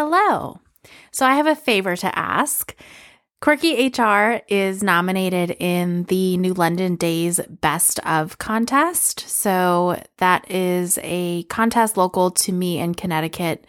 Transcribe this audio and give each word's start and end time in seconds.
Hello. 0.00 0.60
So 1.10 1.26
I 1.26 1.34
have 1.34 1.48
a 1.48 1.56
favor 1.56 1.96
to 1.96 2.16
ask. 2.16 2.72
Quirky 3.40 3.88
HR 3.88 4.42
is 4.46 4.80
nominated 4.80 5.56
in 5.58 6.04
the 6.04 6.36
New 6.36 6.54
London 6.54 6.94
Days 6.94 7.40
Best 7.48 7.98
of 8.06 8.38
contest. 8.38 9.28
So 9.28 10.00
that 10.18 10.48
is 10.48 11.00
a 11.02 11.42
contest 11.48 11.96
local 11.96 12.30
to 12.30 12.52
me 12.52 12.78
in 12.78 12.94
Connecticut 12.94 13.66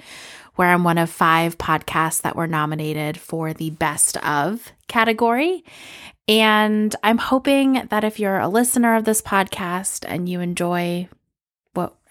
where 0.54 0.68
I'm 0.68 0.84
one 0.84 1.00
of 1.00 1.10
five 1.10 1.57
podcasts 1.57 2.21
that 2.21 2.36
were 2.36 2.46
nominated 2.46 3.18
for 3.18 3.52
the 3.52 3.71
Best 3.71 4.16
of 4.18 4.71
category. 4.88 5.64
And 6.27 6.96
I'm 7.02 7.18
hoping 7.18 7.88
that 7.89 8.04
if 8.04 8.20
you're 8.20 8.38
a 8.38 8.48
listener 8.48 8.96
of 8.96 9.05
this 9.05 9.23
podcast 9.23 10.05
and 10.07 10.30
you 10.30 10.41
enjoy 10.41 11.09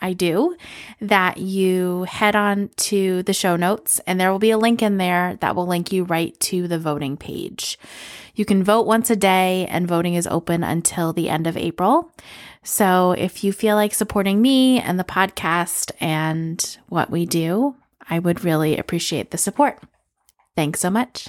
I 0.00 0.12
do, 0.12 0.56
that 1.00 1.38
you 1.38 2.04
head 2.04 2.36
on 2.36 2.70
to 2.76 3.22
the 3.24 3.32
show 3.32 3.56
notes 3.56 4.00
and 4.06 4.20
there 4.20 4.30
will 4.30 4.38
be 4.38 4.50
a 4.50 4.58
link 4.58 4.82
in 4.82 4.96
there 4.98 5.36
that 5.40 5.56
will 5.56 5.66
link 5.66 5.92
you 5.92 6.04
right 6.04 6.38
to 6.40 6.68
the 6.68 6.78
voting 6.78 7.16
page. 7.16 7.78
You 8.34 8.44
can 8.44 8.62
vote 8.62 8.86
once 8.86 9.10
a 9.10 9.16
day 9.16 9.66
and 9.68 9.88
voting 9.88 10.14
is 10.14 10.26
open 10.28 10.62
until 10.62 11.12
the 11.12 11.28
end 11.28 11.46
of 11.46 11.56
April. 11.56 12.12
So 12.62 13.12
if 13.12 13.42
you 13.42 13.52
feel 13.52 13.76
like 13.76 13.94
supporting 13.94 14.40
me 14.40 14.80
and 14.80 14.98
the 14.98 15.04
podcast 15.04 15.90
and 16.00 16.78
what 16.88 17.10
we 17.10 17.26
do, 17.26 17.74
I 18.08 18.18
would 18.18 18.44
really 18.44 18.76
appreciate 18.76 19.30
the 19.30 19.38
support. 19.38 19.82
Thanks 20.54 20.80
so 20.80 20.90
much. 20.90 21.28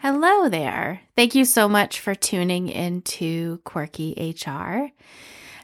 Hello 0.00 0.48
there. 0.48 1.00
Thank 1.16 1.34
you 1.34 1.44
so 1.44 1.68
much 1.68 1.98
for 1.98 2.14
tuning 2.14 2.68
into 2.68 3.58
Quirky 3.64 4.32
HR. 4.40 4.92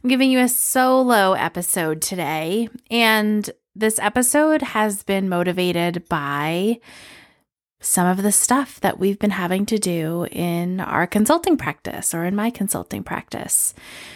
I'm 0.03 0.09
giving 0.09 0.29
you 0.29 0.41
a 0.41 0.49
solo 0.49 1.35
episode 1.35 2.03
today, 2.03 2.69
and 2.91 3.49
this 3.77 4.01
episode 4.01 4.61
has 4.61 5.05
been 5.05 5.29
motivated 5.29 6.09
by 6.09 6.81
some 7.79 8.09
of 8.09 8.25
the 8.25 8.33
stuff 8.33 8.81
that 8.81 8.99
we've 8.99 9.21
been 9.21 9.31
having 9.31 9.67
to 9.67 9.79
do 9.79 10.27
in 10.33 10.81
our 10.81 11.07
consulting 11.07 11.57
practice 11.57 12.13
or 12.13 12.25
in 12.25 12.35
my 12.35 12.51
consulting 12.51 13.05
practice. 13.05 13.73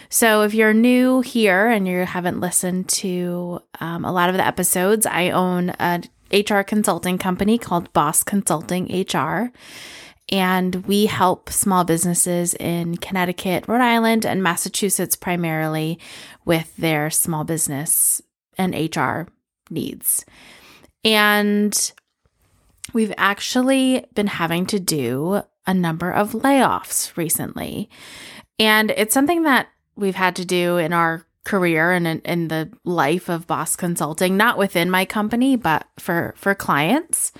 So, 0.09 0.41
if 0.41 0.53
you're 0.53 0.73
new 0.73 1.21
here 1.21 1.69
and 1.69 1.87
you 1.87 1.99
haven't 1.99 2.41
listened 2.41 2.89
to 2.89 3.61
um, 3.79 4.03
a 4.03 4.11
lot 4.11 4.27
of 4.27 4.35
the 4.35 4.45
episodes, 4.45 5.05
I 5.05 5.29
own 5.29 5.69
an 5.79 6.03
HR 6.33 6.59
consulting 6.61 7.17
company 7.17 7.57
called 7.57 7.93
Boss 7.93 8.21
Consulting 8.21 9.05
HR. 9.13 9.53
And 10.31 10.87
we 10.87 11.07
help 11.07 11.49
small 11.49 11.83
businesses 11.83 12.53
in 12.53 12.97
Connecticut, 12.97 13.67
Rhode 13.67 13.81
Island, 13.81 14.25
and 14.25 14.43
Massachusetts 14.43 15.15
primarily 15.15 15.99
with 16.45 16.75
their 16.77 17.09
small 17.09 17.43
business 17.43 18.21
and 18.57 18.75
HR 18.75 19.27
needs. 19.69 20.25
And 21.03 21.91
we've 22.93 23.13
actually 23.17 24.05
been 24.13 24.27
having 24.27 24.65
to 24.67 24.79
do 24.79 25.41
a 25.65 25.73
number 25.73 26.11
of 26.11 26.31
layoffs 26.31 27.15
recently. 27.15 27.89
And 28.57 28.91
it's 28.91 29.13
something 29.13 29.43
that 29.43 29.67
we've 29.95 30.15
had 30.15 30.35
to 30.37 30.45
do 30.45 30.77
in 30.77 30.93
our 30.93 31.25
career 31.45 31.91
and 31.91 32.05
in, 32.05 32.19
in, 32.21 32.47
the 32.49 32.71
life 32.83 33.29
of 33.29 33.47
boss 33.47 33.75
consulting, 33.75 34.37
not 34.37 34.57
within 34.57 34.89
my 34.89 35.05
company, 35.05 35.55
but 35.55 35.87
for, 35.97 36.33
for 36.37 36.53
clients. 36.53 37.31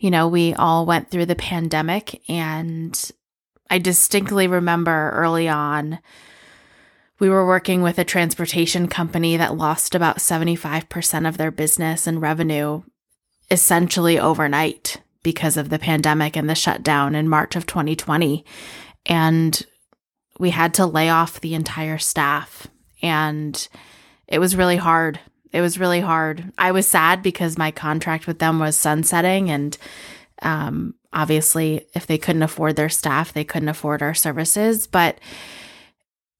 You 0.00 0.10
know, 0.10 0.26
we 0.26 0.54
all 0.54 0.86
went 0.86 1.10
through 1.10 1.26
the 1.26 1.36
pandemic 1.36 2.22
and 2.28 2.98
I 3.68 3.78
distinctly 3.78 4.48
remember 4.48 5.10
early 5.10 5.48
on 5.48 6.00
we 7.20 7.28
were 7.28 7.46
working 7.46 7.82
with 7.82 7.98
a 7.98 8.04
transportation 8.04 8.88
company 8.88 9.36
that 9.36 9.56
lost 9.56 9.94
about 9.94 10.16
75% 10.16 11.28
of 11.28 11.36
their 11.36 11.50
business 11.50 12.06
and 12.06 12.20
revenue 12.20 12.82
essentially 13.50 14.18
overnight 14.18 14.96
because 15.22 15.58
of 15.58 15.68
the 15.68 15.78
pandemic 15.78 16.34
and 16.34 16.48
the 16.48 16.54
shutdown 16.54 17.14
in 17.14 17.28
March 17.28 17.56
of 17.56 17.66
2020. 17.66 18.44
And 19.04 19.66
we 20.38 20.48
had 20.48 20.72
to 20.74 20.86
lay 20.86 21.10
off 21.10 21.40
the 21.40 21.54
entire 21.54 21.98
staff. 21.98 22.68
And 23.02 23.68
it 24.26 24.38
was 24.38 24.56
really 24.56 24.76
hard. 24.76 25.20
It 25.52 25.60
was 25.60 25.78
really 25.78 26.00
hard. 26.00 26.52
I 26.58 26.72
was 26.72 26.86
sad 26.86 27.22
because 27.22 27.58
my 27.58 27.70
contract 27.70 28.26
with 28.26 28.38
them 28.38 28.58
was 28.58 28.76
sunsetting. 28.76 29.50
And 29.50 29.76
um, 30.42 30.94
obviously, 31.12 31.86
if 31.94 32.06
they 32.06 32.18
couldn't 32.18 32.42
afford 32.42 32.76
their 32.76 32.88
staff, 32.88 33.32
they 33.32 33.44
couldn't 33.44 33.68
afford 33.68 34.02
our 34.02 34.14
services. 34.14 34.86
But 34.86 35.18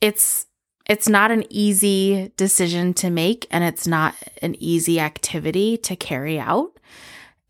it's 0.01 0.47
it's 0.87 1.09
not 1.09 1.31
an 1.31 1.45
easy 1.51 2.33
decision 2.37 2.95
to 2.95 3.11
make 3.11 3.47
and 3.51 3.63
it's 3.63 3.87
not 3.87 4.15
an 4.43 4.57
easy 4.59 4.99
activity 4.99 5.77
to 5.77 5.95
carry 5.95 6.39
out. 6.39 6.73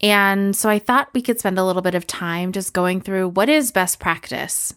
And 0.02 0.54
so 0.54 0.68
I 0.68 0.78
thought 0.78 1.14
we 1.14 1.22
could 1.22 1.38
spend 1.38 1.58
a 1.58 1.64
little 1.64 1.82
bit 1.82 1.94
of 1.94 2.06
time 2.06 2.52
just 2.52 2.72
going 2.72 3.00
through 3.00 3.28
what 3.28 3.48
is 3.48 3.72
best 3.72 3.98
practice 3.98 4.74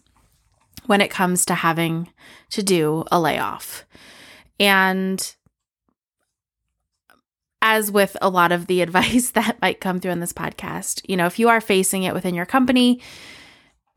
when 0.86 1.00
it 1.00 1.10
comes 1.10 1.44
to 1.46 1.54
having 1.54 2.08
to 2.50 2.62
do 2.62 3.04
a 3.10 3.20
layoff. 3.20 3.84
And 4.60 5.34
as 7.64 7.90
with 7.90 8.14
a 8.20 8.28
lot 8.28 8.52
of 8.52 8.66
the 8.66 8.82
advice 8.86 9.30
that 9.30 9.60
might 9.60 9.80
come 9.80 9.98
through 9.98 10.12
in 10.12 10.20
this 10.20 10.32
podcast, 10.32 11.00
you 11.08 11.16
know, 11.16 11.26
if 11.26 11.40
you 11.40 11.48
are 11.48 11.60
facing 11.60 12.04
it 12.04 12.14
within 12.14 12.34
your 12.34 12.46
company, 12.46 13.00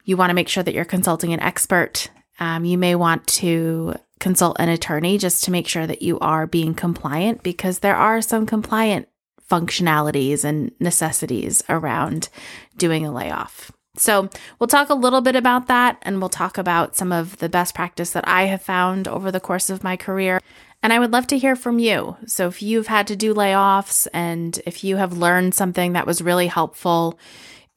you 0.05 0.17
want 0.17 0.31
to 0.31 0.33
make 0.33 0.47
sure 0.47 0.63
that 0.63 0.73
you're 0.73 0.85
consulting 0.85 1.33
an 1.33 1.41
expert. 1.41 2.09
Um, 2.39 2.63
you 2.63 2.77
may 2.77 2.95
want 2.95 3.27
to 3.27 3.95
consult 4.19 4.55
an 4.59 4.69
attorney 4.69 5.17
just 5.17 5.43
to 5.43 5.51
make 5.51 5.67
sure 5.67 5.85
that 5.85 6.01
you 6.01 6.17
are 6.19 6.47
being 6.47 6.73
compliant 6.73 7.43
because 7.43 7.79
there 7.79 7.95
are 7.95 8.21
some 8.21 8.45
compliant 8.45 9.09
functionalities 9.51 10.43
and 10.43 10.71
necessities 10.79 11.61
around 11.69 12.29
doing 12.77 13.05
a 13.05 13.11
layoff. 13.11 13.71
So, 13.97 14.29
we'll 14.59 14.67
talk 14.67 14.89
a 14.89 14.93
little 14.93 15.21
bit 15.21 15.35
about 15.35 15.67
that 15.67 15.97
and 16.03 16.19
we'll 16.19 16.29
talk 16.29 16.59
about 16.59 16.95
some 16.95 17.11
of 17.11 17.37
the 17.37 17.49
best 17.49 17.73
practice 17.73 18.11
that 18.11 18.27
I 18.27 18.43
have 18.43 18.61
found 18.61 19.07
over 19.07 19.31
the 19.31 19.39
course 19.39 19.71
of 19.71 19.83
my 19.83 19.97
career. 19.97 20.39
And 20.83 20.93
I 20.93 20.99
would 20.99 21.11
love 21.11 21.27
to 21.27 21.37
hear 21.37 21.55
from 21.55 21.79
you. 21.79 22.17
So, 22.25 22.47
if 22.47 22.61
you've 22.61 22.87
had 22.87 23.07
to 23.07 23.15
do 23.15 23.33
layoffs 23.33 24.07
and 24.13 24.59
if 24.65 24.83
you 24.83 24.97
have 24.97 25.17
learned 25.17 25.55
something 25.55 25.93
that 25.93 26.07
was 26.07 26.21
really 26.21 26.47
helpful 26.47 27.19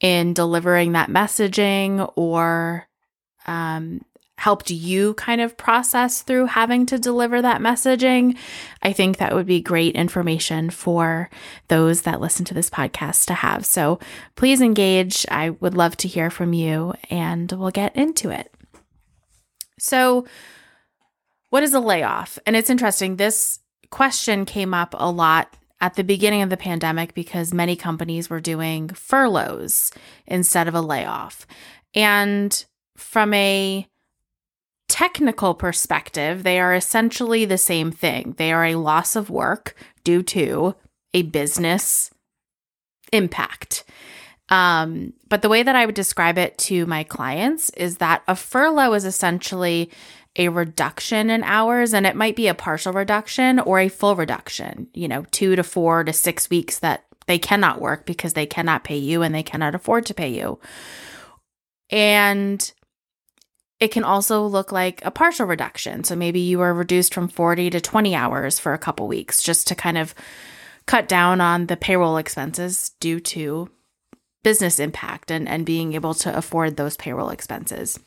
in 0.01 0.35
delivering 0.35 0.93
that 0.93 1.09
messaging 1.09 2.13
or 2.17 2.89
um, 3.47 4.01
helped 4.41 4.71
you 4.71 5.13
kind 5.15 5.43
of 5.43 5.57
process 5.59 6.23
through 6.23 6.47
having 6.47 6.87
to 6.87 6.99
deliver 6.99 7.43
that 7.43 7.61
messaging, 7.61 8.39
I 8.83 8.95
think 8.95 9.19
that 9.19 9.35
would 9.35 9.45
be 9.45 9.61
great 9.61 9.95
information 9.95 10.71
for 10.71 11.29
those 11.69 12.03
that 12.03 12.23
listen 12.23 12.47
to 12.47 12.55
this 12.55 12.71
podcast 12.71 13.27
to 13.27 13.35
have. 13.35 13.67
So 13.67 13.99
please 14.37 14.63
engage. 14.63 15.27
I 15.31 15.51
would 15.51 15.75
love 15.75 15.95
to 15.99 16.09
hear 16.09 16.31
from 16.31 16.55
you 16.55 16.95
and 17.11 17.53
we'll 17.53 17.71
get 17.71 17.95
into 17.95 18.31
it. 18.31 18.51
So, 19.79 20.27
what 21.51 21.63
is 21.63 21.75
a 21.75 21.81
layoff? 21.81 22.39
And 22.47 22.57
it's 22.57 22.71
interesting. 22.71 23.17
This 23.17 23.59
question 23.91 24.45
came 24.45 24.73
up 24.73 24.95
a 24.97 25.11
lot 25.11 25.57
at 25.81 25.95
the 25.95 26.05
beginning 26.05 26.43
of 26.43 26.51
the 26.51 26.57
pandemic 26.57 27.15
because 27.15 27.55
many 27.55 27.77
companies 27.77 28.31
were 28.31 28.41
doing 28.41 28.89
furloughs 28.91 29.93
instead 30.27 30.69
of 30.69 30.75
a 30.75 30.81
layoff. 30.81 31.47
And 31.95 32.65
from 32.97 33.35
a 33.35 33.87
technical 34.89 35.55
perspective, 35.55 36.43
they 36.43 36.61
are 36.61 36.75
essentially 36.75 37.45
the 37.45 37.59
same 37.59 37.91
thing. 37.91 38.35
They 38.37 38.53
are 38.53 38.67
a 38.67 38.75
loss 38.75 39.17
of 39.17 39.31
work 39.31 39.75
due 40.05 40.23
to 40.25 40.75
a 41.15 41.23
business 41.23 42.11
impact. 43.13 43.85
Um, 44.51 45.13
but 45.29 45.43
the 45.43 45.49
way 45.49 45.63
that 45.63 45.77
I 45.77 45.87
would 45.87 45.95
describe 45.95 46.37
it 46.37 46.59
to 46.59 46.85
my 46.87 47.05
clients 47.05 47.71
is 47.71 47.99
that 47.99 48.23
a 48.27 48.35
furlough 48.35 48.95
is 48.95 49.05
essentially 49.05 49.91
a 50.37 50.49
reduction 50.49 51.31
in 51.31 51.43
hours, 51.43 51.93
and 51.93 52.07
it 52.07 52.17
might 52.17 52.37
be 52.37 52.49
a 52.49 52.55
partial 52.55 52.93
reduction 52.93 53.59
or 53.59 53.81
a 53.81 53.89
full 53.89 54.17
reduction, 54.17 54.89
you 54.95 55.09
know, 55.09 55.25
two 55.31 55.57
to 55.57 55.63
four 55.63 56.05
to 56.05 56.13
six 56.13 56.49
weeks 56.49 56.79
that 56.79 57.05
they 57.27 57.39
cannot 57.39 57.81
work 57.81 58.07
because 58.07 58.35
they 58.35 58.47
cannot 58.47 58.85
pay 58.85 58.97
you 58.97 59.23
and 59.23 59.35
they 59.35 59.43
cannot 59.43 59.75
afford 59.75 60.07
to 60.07 60.15
pay 60.15 60.29
you. 60.29 60.59
And 61.91 62.73
it 63.81 63.89
can 63.93 64.05
also 64.05 64.47
look 64.47 64.71
like 64.71 65.05
a 65.05 65.11
partial 65.11 65.47
reduction. 65.47 66.05
So 66.05 66.15
maybe 66.15 66.41
you 66.41 66.61
are 66.61 66.75
reduced 66.75 67.15
from 67.15 67.29
40 67.29 67.71
to 67.71 67.81
20 67.81 68.15
hours 68.15 68.59
for 68.59 68.73
a 68.73 68.79
couple 68.79 69.09
weeks 69.09 69.43
just 69.43 69.67
to 69.69 69.75
kind 69.75 69.99
of 69.99 70.15
cut 70.87 71.09
down 71.09 71.41
on 71.41 71.67
the 71.67 71.77
payroll 71.77 72.19
expenses 72.19 72.91
due 73.01 73.21
to 73.21 73.71
business 74.43 74.79
impact 74.79 75.31
and, 75.31 75.49
and 75.49 75.67
being 75.67 75.95
able 75.95 76.15
to 76.15 76.37
afford 76.37 76.77
those 76.77 76.97
payroll 76.97 77.31
expenses. 77.31 77.99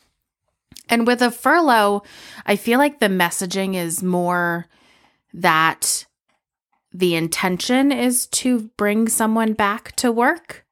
And 0.88 1.06
with 1.06 1.22
a 1.22 1.30
furlough, 1.30 2.02
I 2.46 2.56
feel 2.56 2.78
like 2.78 3.00
the 3.00 3.06
messaging 3.06 3.74
is 3.74 4.02
more 4.02 4.66
that 5.32 6.06
the 6.92 7.14
intention 7.16 7.90
is 7.90 8.26
to 8.28 8.70
bring 8.76 9.08
someone 9.08 9.52
back 9.52 9.96
to 9.96 10.12
work. 10.12 10.64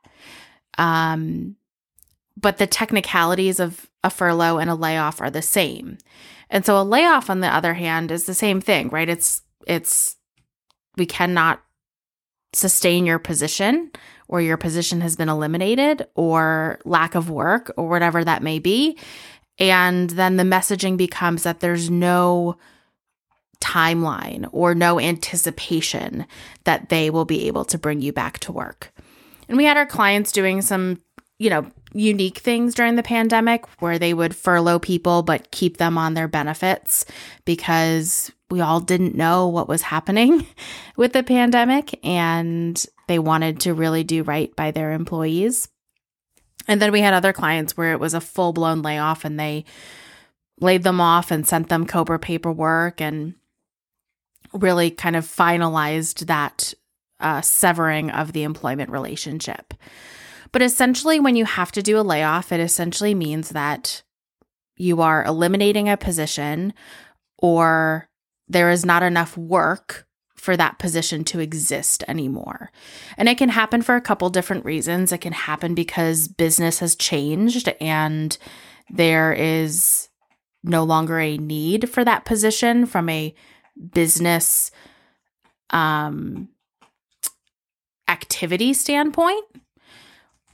Um, 0.79 1.57
but 2.37 2.59
the 2.59 2.67
technicalities 2.67 3.61
of 3.61 3.91
a 4.05 4.11
furlough 4.11 4.59
and 4.59 4.71
a 4.71 4.75
layoff 4.75 5.21
are 5.21 5.31
the 5.31 5.43
same. 5.43 5.99
And 6.51 6.65
so 6.65 6.81
a 6.81 6.85
layoff 6.85 7.31
on 7.31 7.41
the 7.41 7.49
other 7.49 7.75
hand 7.75 8.11
is 8.11 8.25
the 8.25 8.35
same 8.35 8.61
thing, 8.61 8.89
right? 8.91 9.09
It's 9.09 9.43
it's 9.67 10.17
we 10.97 11.07
cannot 11.07 11.63
sustain 12.53 13.07
your 13.07 13.19
position 13.19 13.91
or 14.29 14.41
your 14.41 14.57
position 14.57 15.01
has 15.01 15.17
been 15.17 15.29
eliminated 15.29 16.07
or 16.15 16.79
lack 16.85 17.15
of 17.15 17.31
work 17.31 17.73
or 17.77 17.89
whatever 17.89 18.23
that 18.25 18.43
may 18.43 18.59
be. 18.59 18.99
And 19.59 20.11
then 20.11 20.37
the 20.37 20.45
messaging 20.45 20.97
becomes 20.97 21.43
that 21.43 21.61
there's 21.61 21.91
no 21.91 22.57
timeline 23.61 24.49
or 24.53 24.75
no 24.75 24.99
anticipation 24.99 26.27
that 26.65 26.89
they 26.89 27.11
will 27.11 27.25
be 27.25 27.47
able 27.47 27.65
to 27.67 27.79
bring 27.79 28.01
you 28.01 28.13
back 28.13 28.39
to 28.41 28.53
work. 28.53 28.93
And 29.49 29.57
we 29.57 29.65
had 29.65 29.77
our 29.77 29.87
clients 29.87 30.33
doing 30.33 30.63
some, 30.63 31.01
you 31.39 31.49
know, 31.49 31.67
unique 31.95 32.39
things 32.39 32.75
during 32.75 32.97
the 32.97 33.03
pandemic 33.03 33.67
where 33.81 33.99
they 33.99 34.15
would 34.15 34.35
furlough 34.35 34.79
people 34.79 35.23
but 35.23 35.51
keep 35.51 35.77
them 35.77 35.99
on 35.99 36.15
their 36.15 36.29
benefits 36.29 37.05
because 37.45 38.33
we 38.51 38.61
all 38.61 38.81
didn't 38.81 39.15
know 39.15 39.47
what 39.49 39.69
was 39.69 39.83
happening 39.83 40.47
with 40.97 41.13
the 41.13 41.23
pandemic 41.23 41.99
and 42.05 42.85
they 43.09 43.19
wanted 43.19 43.61
to 43.61 43.75
really 43.75 44.05
do 44.05 44.23
right 44.23 44.55
by 44.57 44.71
their 44.71 44.93
employees. 44.93 45.69
And 46.69 46.81
then 46.81 46.93
we 46.93 47.01
had 47.01 47.15
other 47.15 47.33
clients 47.33 47.77
where 47.77 47.93
it 47.93 48.01
was 48.01 48.15
a 48.15 48.21
full 48.21 48.53
blown 48.53 48.83
layoff 48.83 49.25
and 49.25 49.39
they 49.39 49.65
laid 50.61 50.83
them 50.83 51.01
off 51.01 51.31
and 51.31 51.47
sent 51.47 51.69
them 51.69 51.87
COBRA 51.87 52.19
paperwork 52.19 53.01
and 53.01 53.35
really 54.53 54.91
kind 54.91 55.17
of 55.17 55.25
finalized 55.25 56.27
that 56.27 56.75
uh, 57.21 57.41
severing 57.41 58.11
of 58.11 58.33
the 58.33 58.43
employment 58.43 58.91
relationship. 58.91 59.75
But 60.53 60.63
essentially, 60.63 61.19
when 61.19 61.37
you 61.37 61.47
have 61.47 61.73
to 61.73 61.83
do 61.83 61.99
a 61.99 62.03
layoff, 62.03 62.53
it 62.53 62.61
essentially 62.61 63.15
means 63.15 63.51
that 63.51 64.03
you 64.77 65.01
are 65.01 65.25
eliminating 65.25 65.89
a 65.89 65.97
position 65.97 66.75
or 67.39 68.09
there 68.49 68.71
is 68.71 68.85
not 68.85 69.03
enough 69.03 69.37
work 69.37 70.07
for 70.43 70.57
that 70.57 70.81
position 70.81 71.23
to 71.23 71.39
exist 71.39 72.03
anymore. 72.09 72.73
And 73.17 73.29
it 73.29 73.39
can 73.39 73.49
happen 73.49 73.81
for 73.81 73.95
a 73.95 74.01
couple 74.01 74.29
different 74.29 74.65
reasons. 74.65 75.13
It 75.13 75.21
can 75.21 75.33
happen 75.33 75.73
because 75.73 76.27
business 76.27 76.81
has 76.81 76.97
changed 76.97 77.73
and 77.81 78.37
there 78.91 79.33
is 79.33 80.09
no 80.65 80.83
longer 80.83 81.21
a 81.21 81.39
need 81.39 81.89
for 81.89 82.05
that 82.05 82.25
position 82.25 82.87
from 82.87 83.09
a 83.09 83.33
business 83.95 84.73
um, 85.71 86.49
activity 88.09 88.75
standpoint. 88.75 89.45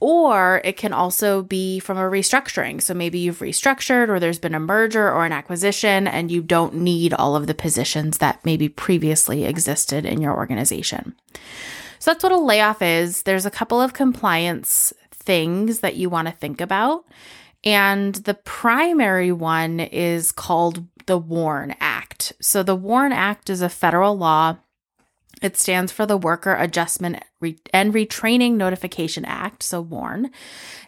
Or 0.01 0.61
it 0.63 0.77
can 0.77 0.93
also 0.93 1.43
be 1.43 1.79
from 1.79 1.97
a 1.97 2.01
restructuring. 2.01 2.81
So 2.81 2.93
maybe 2.93 3.19
you've 3.19 3.39
restructured, 3.39 4.07
or 4.07 4.19
there's 4.19 4.39
been 4.39 4.55
a 4.55 4.59
merger 4.59 5.11
or 5.11 5.25
an 5.25 5.33
acquisition, 5.33 6.07
and 6.07 6.31
you 6.31 6.41
don't 6.41 6.75
need 6.75 7.13
all 7.13 7.35
of 7.35 7.47
the 7.47 7.53
positions 7.53 8.19
that 8.19 8.45
maybe 8.45 8.69
previously 8.69 9.43
existed 9.43 10.05
in 10.05 10.21
your 10.21 10.35
organization. 10.35 11.15
So 11.99 12.11
that's 12.11 12.23
what 12.23 12.31
a 12.31 12.37
layoff 12.37 12.81
is. 12.81 13.23
There's 13.23 13.45
a 13.45 13.51
couple 13.51 13.81
of 13.81 13.93
compliance 13.93 14.93
things 15.11 15.81
that 15.81 15.97
you 15.97 16.09
want 16.09 16.29
to 16.29 16.33
think 16.33 16.61
about. 16.61 17.05
And 17.65 18.15
the 18.15 18.35
primary 18.35 19.33
one 19.33 19.81
is 19.81 20.31
called 20.31 20.85
the 21.07 21.17
WARN 21.17 21.75
Act. 21.81 22.31
So 22.39 22.63
the 22.63 22.75
WARN 22.75 23.11
Act 23.11 23.49
is 23.49 23.61
a 23.61 23.67
federal 23.67 24.17
law. 24.17 24.57
It 25.41 25.57
stands 25.57 25.91
for 25.91 26.05
the 26.05 26.17
Worker 26.17 26.53
Adjustment 26.55 27.23
and 27.73 27.93
Retraining 27.93 28.53
Notification 28.53 29.25
Act, 29.25 29.63
so 29.63 29.81
WARN. 29.81 30.31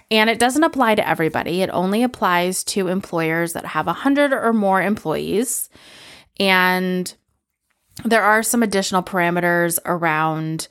And 0.09 0.29
it 0.29 0.39
doesn't 0.39 0.63
apply 0.63 0.95
to 0.95 1.07
everybody. 1.07 1.61
It 1.61 1.69
only 1.71 2.03
applies 2.03 2.63
to 2.65 2.87
employers 2.87 3.53
that 3.53 3.65
have 3.65 3.85
100 3.85 4.33
or 4.33 4.51
more 4.51 4.81
employees. 4.81 5.69
And 6.39 7.13
there 8.03 8.23
are 8.23 8.43
some 8.43 8.63
additional 8.63 9.03
parameters 9.03 9.79
around 9.85 10.67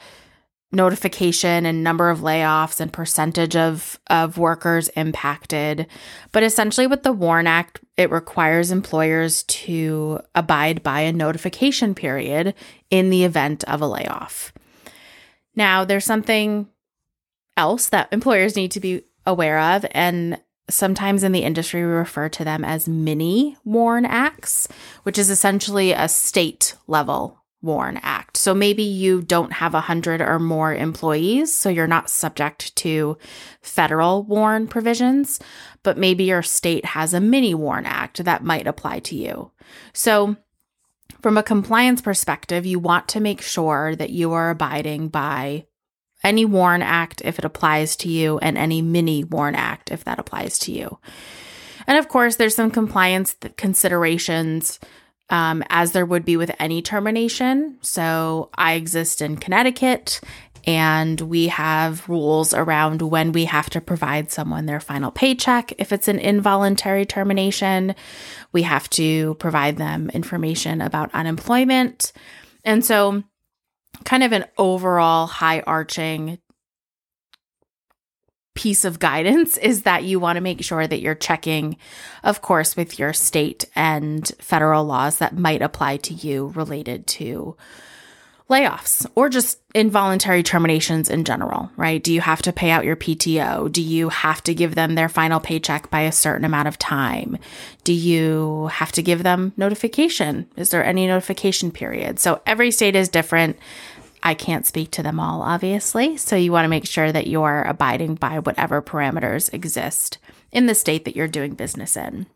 notification 0.72 1.66
and 1.66 1.82
number 1.82 2.10
of 2.10 2.20
layoffs 2.20 2.80
and 2.80 2.92
percentage 2.92 3.56
of, 3.56 3.98
of 4.08 4.38
workers 4.38 4.88
impacted. 4.90 5.86
But 6.32 6.42
essentially, 6.42 6.86
with 6.86 7.02
the 7.02 7.12
WARN 7.12 7.46
Act, 7.46 7.80
it 7.96 8.10
requires 8.10 8.70
employers 8.70 9.42
to 9.44 10.20
abide 10.34 10.82
by 10.82 11.00
a 11.00 11.12
notification 11.12 11.94
period 11.94 12.54
in 12.88 13.10
the 13.10 13.24
event 13.24 13.64
of 13.64 13.82
a 13.82 13.86
layoff. 13.86 14.52
Now, 15.56 15.84
there's 15.84 16.04
something 16.04 16.68
else 17.56 17.88
that 17.88 18.08
employers 18.12 18.54
need 18.54 18.70
to 18.72 18.80
be 18.80 19.02
aware 19.26 19.58
of, 19.58 19.84
and 19.90 20.40
sometimes 20.68 21.24
in 21.24 21.32
the 21.32 21.42
industry, 21.42 21.84
we 21.84 21.90
refer 21.90 22.28
to 22.28 22.44
them 22.44 22.64
as 22.64 22.88
mini 22.88 23.56
WARN 23.64 24.06
Acts, 24.06 24.68
which 25.02 25.18
is 25.18 25.30
essentially 25.30 25.90
a 25.90 26.08
state 26.08 26.76
level 26.86 27.39
WARN 27.62 27.98
Act. 28.02 28.36
So 28.36 28.54
maybe 28.54 28.82
you 28.82 29.22
don't 29.22 29.52
have 29.52 29.74
a 29.74 29.80
hundred 29.80 30.20
or 30.20 30.38
more 30.38 30.74
employees, 30.74 31.54
so 31.54 31.68
you're 31.68 31.86
not 31.86 32.10
subject 32.10 32.74
to 32.76 33.18
federal 33.60 34.22
WARN 34.22 34.66
provisions, 34.66 35.40
but 35.82 35.98
maybe 35.98 36.24
your 36.24 36.42
state 36.42 36.84
has 36.84 37.12
a 37.12 37.20
mini 37.20 37.54
WARN 37.54 37.86
Act 37.86 38.24
that 38.24 38.44
might 38.44 38.66
apply 38.66 39.00
to 39.00 39.16
you. 39.16 39.50
So 39.92 40.36
from 41.20 41.36
a 41.36 41.42
compliance 41.42 42.00
perspective, 42.00 42.64
you 42.64 42.78
want 42.78 43.08
to 43.08 43.20
make 43.20 43.42
sure 43.42 43.94
that 43.94 44.10
you 44.10 44.32
are 44.32 44.50
abiding 44.50 45.08
by 45.08 45.66
any 46.22 46.44
WARN 46.44 46.82
Act 46.82 47.22
if 47.24 47.38
it 47.38 47.44
applies 47.44 47.96
to 47.96 48.08
you 48.08 48.38
and 48.38 48.56
any 48.56 48.82
mini 48.82 49.24
WARN 49.24 49.54
Act 49.54 49.90
if 49.90 50.04
that 50.04 50.18
applies 50.18 50.58
to 50.60 50.72
you. 50.72 50.98
And 51.86 51.98
of 51.98 52.08
course, 52.08 52.36
there's 52.36 52.54
some 52.54 52.70
compliance 52.70 53.34
considerations 53.56 54.78
um, 55.30 55.62
as 55.70 55.92
there 55.92 56.04
would 56.04 56.24
be 56.24 56.36
with 56.36 56.50
any 56.58 56.82
termination. 56.82 57.78
So 57.80 58.50
I 58.54 58.74
exist 58.74 59.22
in 59.22 59.36
Connecticut 59.36 60.20
and 60.66 61.20
we 61.20 61.48
have 61.48 62.06
rules 62.08 62.52
around 62.52 63.00
when 63.00 63.32
we 63.32 63.46
have 63.46 63.70
to 63.70 63.80
provide 63.80 64.30
someone 64.30 64.66
their 64.66 64.80
final 64.80 65.10
paycheck. 65.10 65.72
If 65.78 65.92
it's 65.92 66.08
an 66.08 66.18
involuntary 66.18 67.06
termination, 67.06 67.94
we 68.52 68.62
have 68.62 68.90
to 68.90 69.34
provide 69.34 69.78
them 69.78 70.10
information 70.10 70.82
about 70.82 71.14
unemployment. 71.14 72.12
And 72.64 72.84
so, 72.84 73.22
kind 74.04 74.22
of 74.22 74.32
an 74.32 74.44
overall 74.58 75.26
high 75.26 75.60
arching 75.60 76.38
piece 78.54 78.84
of 78.84 78.98
guidance 78.98 79.56
is 79.56 79.82
that 79.82 80.04
you 80.04 80.18
want 80.18 80.36
to 80.36 80.42
make 80.42 80.62
sure 80.62 80.86
that 80.86 81.00
you're 81.00 81.14
checking, 81.14 81.76
of 82.22 82.42
course, 82.42 82.76
with 82.76 82.98
your 82.98 83.12
state 83.12 83.64
and 83.74 84.30
federal 84.38 84.84
laws 84.84 85.18
that 85.18 85.36
might 85.36 85.62
apply 85.62 85.96
to 85.98 86.14
you 86.14 86.48
related 86.48 87.06
to 87.06 87.56
layoffs 88.50 89.06
or 89.14 89.28
just 89.28 89.60
involuntary 89.74 90.42
terminations 90.42 91.08
in 91.08 91.24
general, 91.24 91.70
right? 91.76 92.02
Do 92.02 92.12
you 92.12 92.20
have 92.20 92.42
to 92.42 92.52
pay 92.52 92.70
out 92.70 92.84
your 92.84 92.96
PTO? 92.96 93.70
Do 93.70 93.80
you 93.80 94.08
have 94.08 94.42
to 94.42 94.54
give 94.54 94.74
them 94.74 94.96
their 94.96 95.08
final 95.08 95.38
paycheck 95.38 95.88
by 95.88 96.00
a 96.00 96.12
certain 96.12 96.44
amount 96.44 96.66
of 96.66 96.76
time? 96.76 97.38
Do 97.84 97.92
you 97.92 98.66
have 98.72 98.90
to 98.92 99.02
give 99.02 99.22
them 99.22 99.52
notification? 99.56 100.50
Is 100.56 100.70
there 100.70 100.84
any 100.84 101.06
notification 101.06 101.70
period? 101.70 102.18
So 102.18 102.42
every 102.44 102.72
state 102.72 102.96
is 102.96 103.08
different. 103.08 103.56
I 104.22 104.34
can't 104.34 104.66
speak 104.66 104.90
to 104.92 105.02
them 105.02 105.18
all, 105.18 105.42
obviously. 105.42 106.16
So 106.16 106.36
you 106.36 106.52
want 106.52 106.64
to 106.64 106.70
make 106.70 106.86
sure 106.86 107.10
that 107.12 107.26
you're 107.26 107.62
abiding 107.62 108.16
by 108.16 108.38
whatever 108.38 108.82
parameters 108.82 109.52
exist 109.52 110.18
in 110.52 110.66
the 110.66 110.74
state 110.74 111.04
that 111.04 111.16
you're 111.16 111.28
doing 111.28 111.54
business 111.54 111.96
in. 111.96 112.26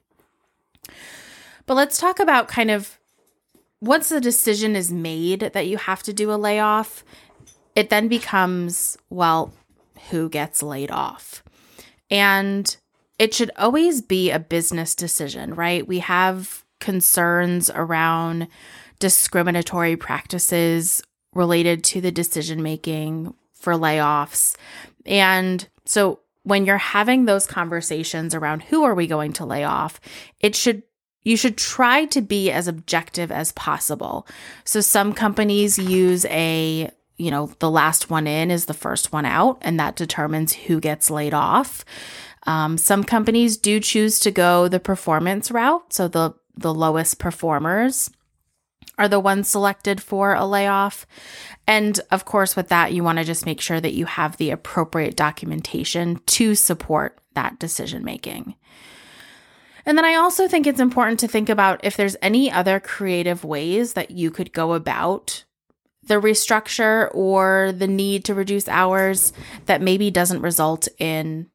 But 1.66 1.74
let's 1.74 1.98
talk 1.98 2.20
about 2.20 2.48
kind 2.48 2.70
of 2.70 2.98
once 3.80 4.08
the 4.08 4.20
decision 4.20 4.76
is 4.76 4.90
made 4.90 5.40
that 5.40 5.66
you 5.66 5.76
have 5.76 6.02
to 6.04 6.12
do 6.12 6.32
a 6.32 6.36
layoff, 6.36 7.04
it 7.76 7.90
then 7.90 8.08
becomes, 8.08 8.96
well, 9.10 9.52
who 10.10 10.28
gets 10.28 10.62
laid 10.62 10.90
off? 10.90 11.42
And 12.10 12.74
it 13.18 13.34
should 13.34 13.50
always 13.56 14.00
be 14.00 14.30
a 14.30 14.38
business 14.38 14.94
decision, 14.94 15.54
right? 15.54 15.86
We 15.86 15.98
have 16.00 16.64
concerns 16.80 17.70
around 17.70 18.48
discriminatory 18.98 19.96
practices 19.96 21.02
related 21.34 21.84
to 21.84 22.00
the 22.00 22.12
decision 22.12 22.62
making 22.62 23.34
for 23.52 23.74
layoffs. 23.74 24.56
And 25.06 25.66
so 25.84 26.20
when 26.42 26.66
you're 26.66 26.78
having 26.78 27.24
those 27.24 27.46
conversations 27.46 28.34
around 28.34 28.62
who 28.62 28.84
are 28.84 28.94
we 28.94 29.06
going 29.06 29.32
to 29.34 29.46
lay 29.46 29.64
off, 29.64 30.00
it 30.40 30.54
should 30.54 30.82
you 31.22 31.38
should 31.38 31.56
try 31.56 32.04
to 32.04 32.20
be 32.20 32.50
as 32.50 32.68
objective 32.68 33.32
as 33.32 33.50
possible. 33.52 34.26
So 34.64 34.82
some 34.82 35.14
companies 35.14 35.78
use 35.78 36.26
a 36.26 36.90
you 37.16 37.30
know, 37.30 37.52
the 37.60 37.70
last 37.70 38.10
one 38.10 38.26
in 38.26 38.50
is 38.50 38.66
the 38.66 38.74
first 38.74 39.12
one 39.12 39.24
out, 39.24 39.58
and 39.62 39.78
that 39.78 39.94
determines 39.94 40.52
who 40.52 40.80
gets 40.80 41.10
laid 41.10 41.32
off. 41.32 41.84
Um, 42.44 42.76
some 42.76 43.04
companies 43.04 43.56
do 43.56 43.78
choose 43.78 44.18
to 44.20 44.32
go 44.32 44.66
the 44.68 44.80
performance 44.80 45.50
route, 45.50 45.92
so 45.92 46.08
the 46.08 46.34
the 46.56 46.74
lowest 46.74 47.18
performers 47.18 48.10
are 48.98 49.08
the 49.08 49.20
ones 49.20 49.48
selected 49.48 50.00
for 50.00 50.34
a 50.34 50.44
layoff. 50.44 51.06
And 51.66 52.00
of 52.10 52.24
course, 52.24 52.56
with 52.56 52.68
that, 52.68 52.92
you 52.92 53.02
want 53.02 53.18
to 53.18 53.24
just 53.24 53.46
make 53.46 53.60
sure 53.60 53.80
that 53.80 53.94
you 53.94 54.06
have 54.06 54.36
the 54.36 54.50
appropriate 54.50 55.16
documentation 55.16 56.20
to 56.26 56.54
support 56.54 57.18
that 57.34 57.58
decision 57.58 58.04
making. 58.04 58.54
And 59.86 59.98
then 59.98 60.04
I 60.04 60.14
also 60.14 60.48
think 60.48 60.66
it's 60.66 60.80
important 60.80 61.20
to 61.20 61.28
think 61.28 61.48
about 61.48 61.84
if 61.84 61.96
there's 61.96 62.16
any 62.22 62.50
other 62.50 62.80
creative 62.80 63.44
ways 63.44 63.92
that 63.94 64.10
you 64.10 64.30
could 64.30 64.52
go 64.52 64.72
about 64.72 65.44
the 66.06 66.20
restructure 66.20 67.08
or 67.14 67.72
the 67.72 67.86
need 67.86 68.24
to 68.26 68.34
reduce 68.34 68.68
hours 68.68 69.32
that 69.66 69.82
maybe 69.82 70.10
doesn't 70.10 70.42
result 70.42 70.88
in 70.98 71.50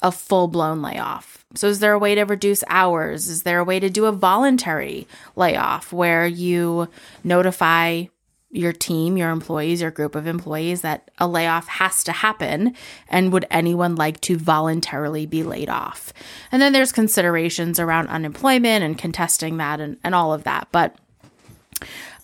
a 0.00 0.12
full 0.12 0.48
blown 0.48 0.82
layoff. 0.82 1.44
So, 1.54 1.68
is 1.68 1.80
there 1.80 1.92
a 1.92 1.98
way 1.98 2.14
to 2.14 2.24
reduce 2.24 2.62
hours? 2.68 3.28
Is 3.28 3.42
there 3.42 3.58
a 3.58 3.64
way 3.64 3.80
to 3.80 3.90
do 3.90 4.04
a 4.06 4.12
voluntary 4.12 5.06
layoff 5.34 5.92
where 5.92 6.26
you 6.26 6.88
notify 7.24 8.04
your 8.50 8.72
team, 8.72 9.16
your 9.16 9.30
employees, 9.30 9.80
your 9.80 9.90
group 9.90 10.14
of 10.14 10.26
employees 10.26 10.80
that 10.80 11.10
a 11.18 11.26
layoff 11.26 11.68
has 11.68 12.04
to 12.04 12.12
happen? 12.12 12.74
And 13.08 13.32
would 13.32 13.46
anyone 13.50 13.94
like 13.96 14.20
to 14.22 14.36
voluntarily 14.36 15.26
be 15.26 15.42
laid 15.42 15.68
off? 15.68 16.12
And 16.52 16.60
then 16.60 16.72
there's 16.72 16.92
considerations 16.92 17.80
around 17.80 18.08
unemployment 18.08 18.84
and 18.84 18.96
contesting 18.96 19.56
that 19.58 19.80
and, 19.80 19.98
and 20.04 20.14
all 20.14 20.32
of 20.32 20.44
that. 20.44 20.68
But 20.70 20.96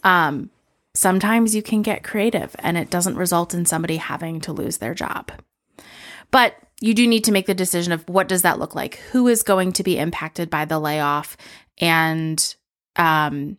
um, 0.02 0.50
sometimes 0.95 1.54
you 1.54 1.62
can 1.62 1.83
get 1.83 2.04
creative 2.04 2.54
and 2.61 2.76
it 2.76 2.90
doesn't 2.90 3.16
result 3.16 3.54
in 3.54 3.66
somebody 3.66 3.97
having 3.97 4.40
to 4.43 4.52
lose 4.52 4.78
their 4.78 4.95
job. 4.95 5.33
But 6.31 6.57
you 6.85 6.93
do 6.93 7.07
need 7.07 7.25
to 7.25 7.33
make 7.33 7.47
the 7.47 7.55
decision 7.55 7.95
of 7.95 8.07
what 8.11 8.29
does 8.29 8.43
that 8.43 8.59
look 8.59 8.75
like? 8.75 8.97
Who 9.11 9.26
is 9.26 9.43
going 9.43 9.73
to 9.73 9.83
be 9.83 9.97
impacted 9.97 10.50
by 10.50 10.67
the 10.67 10.79
layoff? 10.79 11.35
And 11.79 12.55
um, 12.97 13.57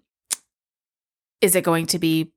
is 1.41 1.55
it 1.55 1.63
going 1.63 1.87
to 1.87 1.97
be 1.97 2.31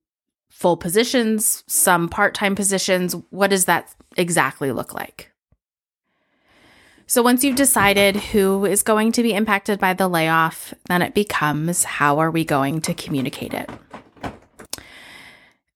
full 0.49 0.79
positions, 0.79 1.63
some 1.67 2.09
part 2.09 2.35
time 2.35 2.55
positions? 2.55 3.15
What 3.29 3.51
does 3.51 3.67
that 3.67 3.95
exactly 4.17 4.73
look 4.73 4.95
like? 4.95 5.31
So, 7.07 7.21
once 7.21 7.45
you've 7.45 7.55
decided 7.55 8.17
who 8.17 8.65
is 8.65 8.83
going 8.83 9.13
to 9.13 9.23
be 9.23 9.35
impacted 9.35 9.79
by 9.79 9.93
the 9.93 10.09
layoff, 10.09 10.73
then 10.87 11.03
it 11.03 11.13
becomes 11.13 11.85
how 11.85 12.19
are 12.19 12.31
we 12.31 12.47
going 12.47 12.81
to 12.81 12.95
communicate 12.95 13.53
it? 13.53 13.69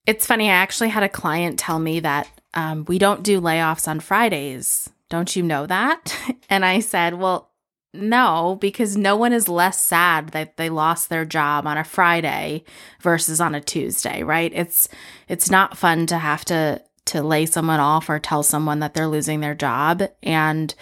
It's 0.07 0.25
funny, 0.25 0.49
I 0.49 0.53
actually 0.53 0.89
had 0.89 1.03
a 1.03 1.09
client 1.09 1.59
tell 1.59 1.77
me 1.77 1.99
that 1.99 2.27
um, 2.55 2.85
we 2.87 2.97
don't 2.97 3.21
do 3.21 3.39
layoffs 3.39 3.87
on 3.87 3.99
Fridays. 3.99 4.89
Don't 5.13 5.35
you 5.35 5.43
know 5.43 5.67
that? 5.67 6.17
And 6.49 6.65
I 6.65 6.79
said, 6.79 7.13
Well, 7.13 7.51
no, 7.93 8.57
because 8.59 8.97
no 8.97 9.15
one 9.15 9.31
is 9.31 9.47
less 9.47 9.79
sad 9.79 10.29
that 10.29 10.57
they 10.57 10.69
lost 10.69 11.09
their 11.09 11.23
job 11.23 11.67
on 11.67 11.77
a 11.77 11.83
Friday 11.83 12.63
versus 12.99 13.39
on 13.39 13.53
a 13.53 13.61
Tuesday, 13.61 14.23
right? 14.23 14.51
It's 14.55 14.89
it's 15.27 15.51
not 15.51 15.77
fun 15.77 16.07
to 16.07 16.17
have 16.17 16.43
to 16.45 16.81
to 17.05 17.21
lay 17.21 17.45
someone 17.45 17.79
off 17.79 18.09
or 18.09 18.17
tell 18.17 18.41
someone 18.41 18.79
that 18.79 18.95
they're 18.95 19.07
losing 19.07 19.39
their 19.39 19.53
job 19.53 20.01
and 20.23 20.73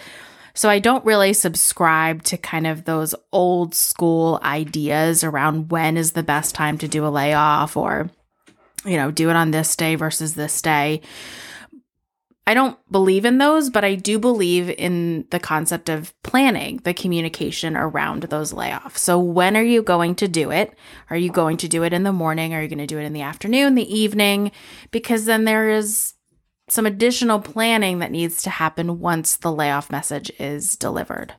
so 0.54 0.68
I 0.68 0.78
don't 0.78 1.04
really 1.04 1.32
subscribe 1.32 2.22
to 2.24 2.36
kind 2.36 2.66
of 2.66 2.84
those 2.84 3.14
old 3.32 3.74
school 3.74 4.38
ideas 4.42 5.24
around 5.24 5.70
when 5.70 5.96
is 5.96 6.12
the 6.12 6.22
best 6.22 6.54
time 6.54 6.78
to 6.78 6.88
do 6.88 7.06
a 7.06 7.08
layoff 7.08 7.76
or 7.76 8.10
you 8.84 8.96
know, 8.96 9.10
do 9.10 9.30
it 9.30 9.36
on 9.36 9.50
this 9.50 9.76
day 9.76 9.94
versus 9.94 10.34
this 10.34 10.60
day. 10.60 11.00
I 12.46 12.54
don't 12.54 12.76
believe 12.90 13.24
in 13.24 13.38
those, 13.38 13.70
but 13.70 13.84
I 13.84 13.94
do 13.94 14.18
believe 14.18 14.68
in 14.70 15.26
the 15.30 15.38
concept 15.38 15.88
of 15.88 16.12
planning 16.22 16.78
the 16.78 16.92
communication 16.92 17.76
around 17.76 18.24
those 18.24 18.52
layoffs. 18.52 18.98
So, 18.98 19.18
when 19.18 19.56
are 19.56 19.62
you 19.62 19.82
going 19.82 20.16
to 20.16 20.28
do 20.28 20.50
it? 20.50 20.76
Are 21.08 21.16
you 21.16 21.30
going 21.30 21.56
to 21.58 21.68
do 21.68 21.84
it 21.84 21.92
in 21.92 22.02
the 22.02 22.12
morning? 22.12 22.52
Are 22.52 22.60
you 22.60 22.68
going 22.68 22.78
to 22.78 22.86
do 22.86 22.98
it 22.98 23.04
in 23.04 23.12
the 23.12 23.22
afternoon, 23.22 23.76
the 23.76 23.94
evening? 23.94 24.50
Because 24.90 25.24
then 25.24 25.44
there 25.44 25.70
is 25.70 26.14
some 26.68 26.86
additional 26.86 27.38
planning 27.38 28.00
that 28.00 28.10
needs 28.10 28.42
to 28.42 28.50
happen 28.50 28.98
once 28.98 29.36
the 29.36 29.52
layoff 29.52 29.90
message 29.90 30.30
is 30.38 30.74
delivered. 30.76 31.34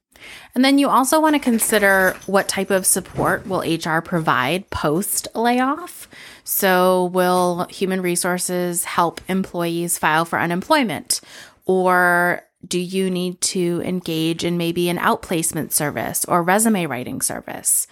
And 0.56 0.64
then 0.64 0.78
you 0.78 0.90
also 0.90 1.20
want 1.20 1.36
to 1.36 1.40
consider 1.40 2.16
what 2.26 2.48
type 2.48 2.70
of 2.70 2.86
support 2.86 3.48
will 3.48 3.62
HR 3.62 4.02
provide 4.02 4.70
post 4.70 5.28
layoff. 5.34 6.08
So, 6.44 7.06
will 7.06 7.66
human 7.70 8.02
resources 8.02 8.84
help 8.84 9.22
employees 9.28 9.98
file 9.98 10.26
for 10.26 10.40
unemployment? 10.40 11.22
Or 11.66 12.44
do 12.68 12.80
you 12.80 13.10
need 13.10 13.40
to 13.42 13.82
engage 13.86 14.44
in 14.44 14.58
maybe 14.58 14.90
an 14.90 14.98
outplacement 14.98 15.72
service 15.72 16.26
or 16.26 16.44
resume 16.44 16.86
writing 16.86 17.22
service? 17.22 17.88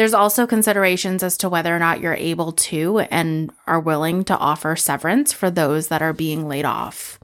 There's 0.00 0.14
also 0.14 0.46
considerations 0.46 1.22
as 1.22 1.36
to 1.36 1.48
whether 1.48 1.76
or 1.76 1.78
not 1.78 2.00
you're 2.00 2.14
able 2.14 2.52
to 2.52 3.00
and 3.00 3.52
are 3.66 3.78
willing 3.78 4.24
to 4.24 4.36
offer 4.38 4.74
severance 4.74 5.32
for 5.32 5.50
those 5.50 5.88
that 5.88 6.02
are 6.02 6.14
being 6.14 6.48
laid 6.48 6.64
off. 6.64 7.19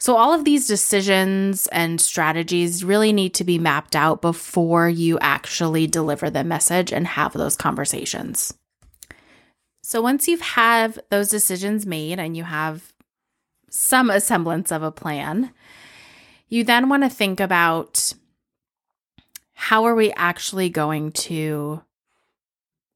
So, 0.00 0.16
all 0.16 0.32
of 0.32 0.46
these 0.46 0.66
decisions 0.66 1.66
and 1.66 2.00
strategies 2.00 2.82
really 2.82 3.12
need 3.12 3.34
to 3.34 3.44
be 3.44 3.58
mapped 3.58 3.94
out 3.94 4.22
before 4.22 4.88
you 4.88 5.18
actually 5.20 5.86
deliver 5.86 6.30
the 6.30 6.42
message 6.42 6.90
and 6.90 7.06
have 7.06 7.34
those 7.34 7.54
conversations. 7.54 8.54
So, 9.82 10.00
once 10.00 10.26
you've 10.26 10.40
have 10.40 10.98
those 11.10 11.28
decisions 11.28 11.84
made 11.84 12.18
and 12.18 12.34
you 12.34 12.44
have 12.44 12.94
some 13.68 14.10
semblance 14.20 14.72
of 14.72 14.82
a 14.82 14.90
plan, 14.90 15.52
you 16.48 16.64
then 16.64 16.88
want 16.88 17.02
to 17.02 17.10
think 17.10 17.38
about 17.38 18.14
how 19.52 19.84
are 19.84 19.94
we 19.94 20.12
actually 20.12 20.70
going 20.70 21.12
to 21.12 21.82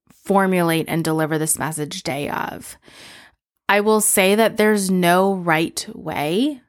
formulate 0.09 0.85
and 0.89 1.03
deliver 1.03 1.37
this 1.37 1.59
message 1.59 2.01
day 2.01 2.29
of. 2.29 2.77
I 3.69 3.81
will 3.81 4.01
say 4.01 4.33
that 4.33 4.57
there's 4.57 4.89
no 4.89 5.35
right 5.35 5.87
way 5.93 6.61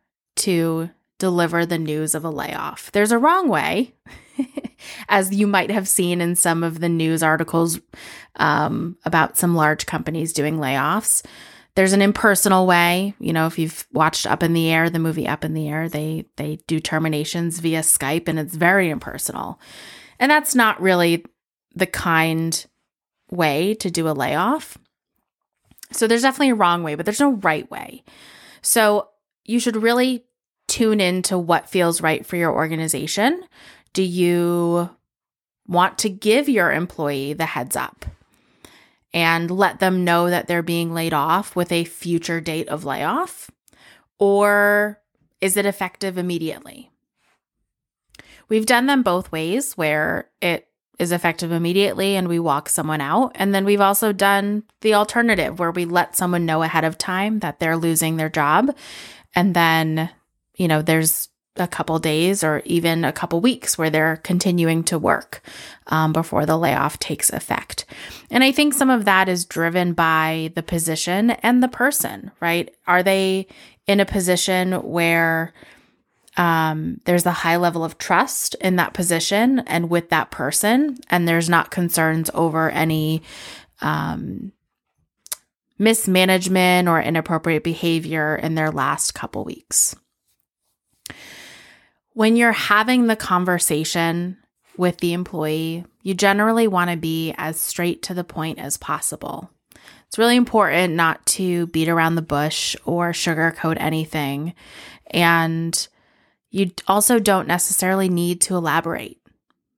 to 0.46 0.88
deliver 1.18 1.66
the 1.66 1.78
news 1.78 2.14
of 2.14 2.24
a 2.24 2.30
layoff. 2.30 2.92
There's 2.92 3.10
a 3.10 3.18
wrong 3.18 3.48
way, 3.48 3.94
as 5.08 5.34
you 5.34 5.48
might 5.48 5.72
have 5.72 5.88
seen 5.88 6.20
in 6.20 6.36
some 6.36 6.62
of 6.62 6.78
the 6.78 6.88
news 6.88 7.20
articles 7.20 7.80
um, 8.36 8.96
about 9.04 9.36
some 9.36 9.56
large 9.56 9.86
companies 9.86 10.32
doing 10.32 10.58
layoffs. 10.58 11.24
There's 11.74 11.92
an 11.92 12.00
impersonal 12.00 12.64
way. 12.64 13.14
You 13.18 13.32
know, 13.32 13.48
if 13.48 13.58
you've 13.58 13.88
watched 13.92 14.24
Up 14.24 14.44
in 14.44 14.52
the 14.52 14.70
Air, 14.70 14.88
the 14.88 15.00
movie 15.00 15.26
Up 15.26 15.44
in 15.44 15.52
the 15.52 15.68
Air, 15.68 15.88
they 15.88 16.26
they 16.36 16.60
do 16.68 16.78
terminations 16.78 17.58
via 17.58 17.80
Skype, 17.80 18.28
and 18.28 18.38
it's 18.38 18.54
very 18.54 18.88
impersonal. 18.88 19.60
And 20.20 20.30
that's 20.30 20.54
not 20.54 20.80
really 20.80 21.24
the 21.74 21.86
kind 21.86 22.64
way 23.32 23.74
to 23.74 23.90
do 23.90 24.08
a 24.08 24.14
layoff. 24.14 24.78
So 25.90 26.06
there's 26.06 26.22
definitely 26.22 26.50
a 26.50 26.54
wrong 26.54 26.84
way, 26.84 26.94
but 26.94 27.04
there's 27.04 27.20
no 27.20 27.32
right 27.32 27.68
way. 27.68 28.04
So 28.62 29.08
you 29.44 29.60
should 29.60 29.76
really 29.76 30.25
tune 30.68 31.00
into 31.00 31.38
what 31.38 31.68
feels 31.68 32.00
right 32.00 32.24
for 32.24 32.36
your 32.36 32.52
organization. 32.52 33.42
Do 33.92 34.02
you 34.02 34.90
want 35.66 35.98
to 35.98 36.08
give 36.08 36.48
your 36.48 36.72
employee 36.72 37.32
the 37.32 37.46
heads 37.46 37.76
up 37.76 38.04
and 39.12 39.50
let 39.50 39.80
them 39.80 40.04
know 40.04 40.28
that 40.28 40.46
they're 40.46 40.62
being 40.62 40.92
laid 40.92 41.14
off 41.14 41.56
with 41.56 41.72
a 41.72 41.84
future 41.84 42.40
date 42.40 42.68
of 42.68 42.84
layoff? 42.84 43.50
Or 44.18 45.00
is 45.40 45.56
it 45.56 45.66
effective 45.66 46.18
immediately? 46.18 46.90
We've 48.48 48.66
done 48.66 48.86
them 48.86 49.02
both 49.02 49.32
ways 49.32 49.72
where 49.74 50.30
it 50.40 50.68
is 50.98 51.12
effective 51.12 51.52
immediately 51.52 52.16
and 52.16 52.28
we 52.28 52.38
walk 52.38 52.68
someone 52.68 53.00
out. 53.00 53.32
And 53.34 53.54
then 53.54 53.64
we've 53.64 53.80
also 53.80 54.12
done 54.12 54.62
the 54.80 54.94
alternative 54.94 55.58
where 55.58 55.70
we 55.70 55.84
let 55.84 56.16
someone 56.16 56.46
know 56.46 56.62
ahead 56.62 56.84
of 56.84 56.96
time 56.96 57.40
that 57.40 57.58
they're 57.58 57.76
losing 57.76 58.16
their 58.16 58.30
job 58.30 58.74
and 59.34 59.54
then, 59.54 60.10
you 60.56 60.68
know, 60.68 60.82
there's 60.82 61.28
a 61.58 61.66
couple 61.66 61.98
days 61.98 62.44
or 62.44 62.62
even 62.64 63.04
a 63.04 63.12
couple 63.12 63.40
weeks 63.40 63.78
where 63.78 63.90
they're 63.90 64.16
continuing 64.18 64.84
to 64.84 64.98
work 64.98 65.42
um, 65.88 66.12
before 66.12 66.46
the 66.46 66.56
layoff 66.56 66.98
takes 66.98 67.30
effect. 67.30 67.86
And 68.30 68.44
I 68.44 68.52
think 68.52 68.74
some 68.74 68.90
of 68.90 69.04
that 69.04 69.28
is 69.28 69.44
driven 69.44 69.92
by 69.92 70.52
the 70.54 70.62
position 70.62 71.30
and 71.30 71.62
the 71.62 71.68
person, 71.68 72.30
right? 72.40 72.74
Are 72.86 73.02
they 73.02 73.46
in 73.86 74.00
a 74.00 74.06
position 74.06 74.72
where 74.72 75.54
um, 76.36 77.00
there's 77.04 77.24
a 77.24 77.30
high 77.30 77.56
level 77.56 77.84
of 77.84 77.98
trust 77.98 78.54
in 78.56 78.76
that 78.76 78.92
position 78.92 79.60
and 79.60 79.88
with 79.88 80.10
that 80.10 80.30
person, 80.30 80.98
and 81.08 81.26
there's 81.26 81.48
not 81.48 81.70
concerns 81.70 82.30
over 82.34 82.68
any 82.68 83.22
um, 83.80 84.52
mismanagement 85.78 86.88
or 86.88 87.00
inappropriate 87.00 87.64
behavior 87.64 88.36
in 88.36 88.54
their 88.54 88.70
last 88.70 89.14
couple 89.14 89.44
weeks. 89.44 89.96
When 92.12 92.36
you're 92.36 92.52
having 92.52 93.06
the 93.06 93.16
conversation 93.16 94.38
with 94.76 94.98
the 94.98 95.12
employee, 95.12 95.84
you 96.02 96.14
generally 96.14 96.68
want 96.68 96.90
to 96.90 96.96
be 96.96 97.34
as 97.36 97.58
straight 97.58 98.02
to 98.04 98.14
the 98.14 98.24
point 98.24 98.58
as 98.58 98.76
possible. 98.76 99.50
It's 100.06 100.18
really 100.18 100.36
important 100.36 100.94
not 100.94 101.24
to 101.26 101.66
beat 101.68 101.88
around 101.88 102.14
the 102.14 102.22
bush 102.22 102.76
or 102.84 103.12
sugarcoat 103.12 103.76
anything. 103.78 104.54
And 105.10 105.88
you 106.50 106.70
also 106.86 107.18
don't 107.18 107.48
necessarily 107.48 108.08
need 108.08 108.40
to 108.42 108.56
elaborate, 108.56 109.20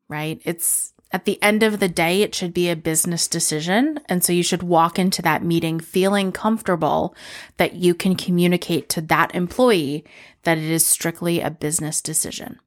right? 0.09 0.41
It's 0.45 0.93
At 1.11 1.25
the 1.25 1.43
end 1.43 1.63
of 1.63 1.81
the 1.81 1.89
day, 1.89 2.23
it 2.23 2.35
should 2.35 2.53
be 2.53 2.69
a 2.69 2.77
business 2.77 3.29
decision. 3.29 4.01
And 4.07 4.23
so 4.23 4.33
you 4.33 4.43
should 4.43 4.63
walk 4.63 4.99
into 4.99 5.23
that 5.23 5.43
meeting 5.43 5.81
feeling 5.81 6.33
comfortable 6.33 7.15
that 7.57 7.75
you 7.75 7.95
can 7.95 8.15
communicate 8.15 8.89
to 8.91 9.01
that 9.03 9.35
employee 9.35 10.05
that 10.43 10.59
it 10.59 10.65
is 10.65 10.87
strictly 10.87 11.41
a 11.41 11.51
business 11.51 12.03
decision. 12.03 12.59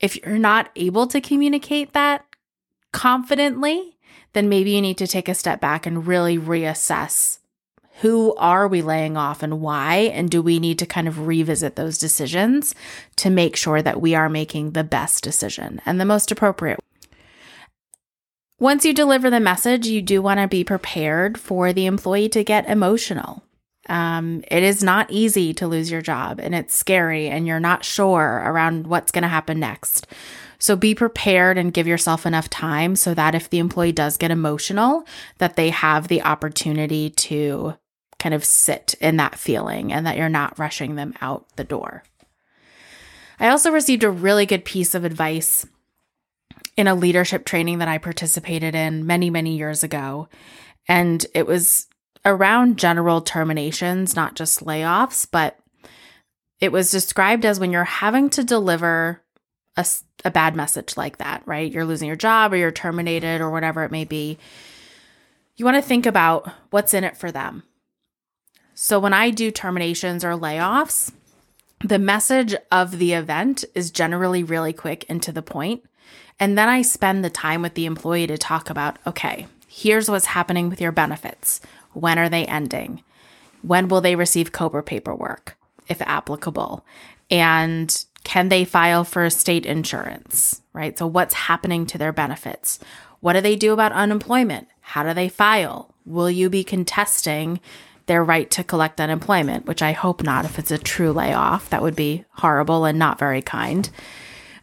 If 0.00 0.16
you're 0.16 0.38
not 0.38 0.70
able 0.76 1.06
to 1.06 1.20
communicate 1.20 1.92
that 1.94 2.26
confidently, 2.92 3.96
then 4.34 4.48
maybe 4.48 4.72
you 4.72 4.82
need 4.82 4.98
to 4.98 5.06
take 5.06 5.28
a 5.28 5.34
step 5.34 5.60
back 5.60 5.86
and 5.86 6.06
really 6.06 6.38
reassess 6.38 7.38
who 8.00 8.34
are 8.36 8.66
we 8.66 8.82
laying 8.82 9.16
off 9.16 9.42
and 9.42 9.60
why? 9.60 10.10
And 10.12 10.30
do 10.30 10.42
we 10.42 10.58
need 10.58 10.78
to 10.78 10.86
kind 10.86 11.06
of 11.06 11.26
revisit 11.26 11.76
those 11.76 11.98
decisions 11.98 12.74
to 13.16 13.30
make 13.30 13.54
sure 13.54 13.82
that 13.82 14.00
we 14.00 14.14
are 14.14 14.28
making 14.28 14.70
the 14.72 14.82
best 14.82 15.22
decision 15.22 15.80
and 15.84 16.00
the 16.00 16.04
most 16.04 16.32
appropriate? 16.32 16.80
Once 18.62 18.84
you 18.84 18.94
deliver 18.94 19.28
the 19.28 19.40
message, 19.40 19.88
you 19.88 20.00
do 20.00 20.22
want 20.22 20.38
to 20.38 20.46
be 20.46 20.62
prepared 20.62 21.36
for 21.36 21.72
the 21.72 21.86
employee 21.86 22.28
to 22.28 22.44
get 22.44 22.68
emotional. 22.68 23.42
Um, 23.88 24.44
it 24.48 24.62
is 24.62 24.84
not 24.84 25.10
easy 25.10 25.52
to 25.54 25.66
lose 25.66 25.90
your 25.90 26.00
job 26.00 26.38
and 26.38 26.54
it's 26.54 26.72
scary 26.72 27.28
and 27.28 27.44
you're 27.44 27.58
not 27.58 27.84
sure 27.84 28.40
around 28.46 28.86
what's 28.86 29.10
going 29.10 29.22
to 29.22 29.28
happen 29.28 29.58
next. 29.58 30.06
So 30.60 30.76
be 30.76 30.94
prepared 30.94 31.58
and 31.58 31.74
give 31.74 31.88
yourself 31.88 32.24
enough 32.24 32.48
time 32.50 32.94
so 32.94 33.14
that 33.14 33.34
if 33.34 33.50
the 33.50 33.58
employee 33.58 33.90
does 33.90 34.16
get 34.16 34.30
emotional, 34.30 35.08
that 35.38 35.56
they 35.56 35.70
have 35.70 36.06
the 36.06 36.22
opportunity 36.22 37.10
to 37.10 37.74
kind 38.20 38.32
of 38.32 38.44
sit 38.44 38.94
in 39.00 39.16
that 39.16 39.40
feeling 39.40 39.92
and 39.92 40.06
that 40.06 40.16
you're 40.16 40.28
not 40.28 40.56
rushing 40.56 40.94
them 40.94 41.14
out 41.20 41.48
the 41.56 41.64
door. 41.64 42.04
I 43.40 43.48
also 43.48 43.72
received 43.72 44.04
a 44.04 44.08
really 44.08 44.46
good 44.46 44.64
piece 44.64 44.94
of 44.94 45.04
advice 45.04 45.66
in 46.76 46.86
a 46.86 46.94
leadership 46.94 47.44
training 47.44 47.78
that 47.78 47.88
I 47.88 47.98
participated 47.98 48.74
in 48.74 49.06
many, 49.06 49.30
many 49.30 49.56
years 49.56 49.82
ago. 49.82 50.28
And 50.88 51.24
it 51.34 51.46
was 51.46 51.86
around 52.24 52.78
general 52.78 53.20
terminations, 53.20 54.16
not 54.16 54.34
just 54.34 54.64
layoffs, 54.64 55.26
but 55.30 55.58
it 56.60 56.72
was 56.72 56.90
described 56.90 57.44
as 57.44 57.58
when 57.58 57.72
you're 57.72 57.84
having 57.84 58.30
to 58.30 58.44
deliver 58.44 59.20
a, 59.76 59.86
a 60.24 60.30
bad 60.30 60.54
message 60.54 60.96
like 60.96 61.18
that, 61.18 61.42
right? 61.46 61.70
You're 61.70 61.84
losing 61.84 62.06
your 62.06 62.16
job 62.16 62.52
or 62.52 62.56
you're 62.56 62.70
terminated 62.70 63.40
or 63.40 63.50
whatever 63.50 63.84
it 63.84 63.90
may 63.90 64.04
be. 64.04 64.38
You 65.56 65.64
want 65.64 65.76
to 65.76 65.82
think 65.82 66.06
about 66.06 66.50
what's 66.70 66.94
in 66.94 67.04
it 67.04 67.16
for 67.16 67.32
them. 67.32 67.64
So 68.74 68.98
when 68.98 69.12
I 69.12 69.30
do 69.30 69.50
terminations 69.50 70.24
or 70.24 70.30
layoffs, 70.30 71.12
the 71.84 71.98
message 71.98 72.54
of 72.70 72.98
the 72.98 73.12
event 73.12 73.64
is 73.74 73.90
generally 73.90 74.44
really 74.44 74.72
quick 74.72 75.04
and 75.08 75.22
to 75.22 75.32
the 75.32 75.42
point. 75.42 75.84
And 76.40 76.56
then 76.56 76.68
I 76.68 76.82
spend 76.82 77.24
the 77.24 77.30
time 77.30 77.62
with 77.62 77.74
the 77.74 77.86
employee 77.86 78.26
to 78.26 78.38
talk 78.38 78.70
about 78.70 78.98
okay, 79.06 79.46
here's 79.68 80.10
what's 80.10 80.26
happening 80.26 80.68
with 80.68 80.80
your 80.80 80.92
benefits. 80.92 81.60
When 81.92 82.18
are 82.18 82.28
they 82.28 82.46
ending? 82.46 83.02
When 83.62 83.88
will 83.88 84.00
they 84.00 84.16
receive 84.16 84.52
COBRA 84.52 84.82
paperwork, 84.82 85.56
if 85.88 86.00
applicable? 86.02 86.84
And 87.30 88.04
can 88.24 88.48
they 88.48 88.64
file 88.64 89.04
for 89.04 89.28
state 89.30 89.66
insurance, 89.66 90.62
right? 90.72 90.98
So, 90.98 91.06
what's 91.06 91.34
happening 91.34 91.86
to 91.86 91.98
their 91.98 92.12
benefits? 92.12 92.78
What 93.20 93.34
do 93.34 93.40
they 93.40 93.56
do 93.56 93.72
about 93.72 93.92
unemployment? 93.92 94.68
How 94.80 95.02
do 95.04 95.14
they 95.14 95.28
file? 95.28 95.94
Will 96.04 96.30
you 96.30 96.50
be 96.50 96.64
contesting 96.64 97.60
their 98.06 98.24
right 98.24 98.50
to 98.50 98.64
collect 98.64 99.00
unemployment, 99.00 99.66
which 99.66 99.82
I 99.82 99.92
hope 99.92 100.22
not 100.22 100.44
if 100.44 100.58
it's 100.58 100.70
a 100.70 100.78
true 100.78 101.12
layoff. 101.12 101.70
That 101.70 101.82
would 101.82 101.96
be 101.96 102.24
horrible 102.30 102.84
and 102.84 102.98
not 102.98 103.18
very 103.18 103.42
kind. 103.42 103.88